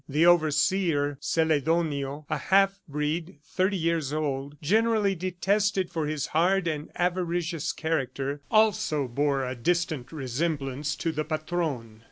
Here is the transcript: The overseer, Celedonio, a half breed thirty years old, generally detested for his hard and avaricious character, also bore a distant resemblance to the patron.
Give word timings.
The 0.09 0.25
overseer, 0.25 1.19
Celedonio, 1.21 2.25
a 2.27 2.37
half 2.39 2.79
breed 2.87 3.37
thirty 3.45 3.77
years 3.77 4.11
old, 4.11 4.57
generally 4.59 5.13
detested 5.13 5.91
for 5.91 6.07
his 6.07 6.25
hard 6.25 6.67
and 6.67 6.89
avaricious 6.95 7.71
character, 7.71 8.41
also 8.49 9.07
bore 9.07 9.45
a 9.45 9.53
distant 9.53 10.11
resemblance 10.11 10.95
to 10.95 11.11
the 11.11 11.23
patron. 11.23 11.99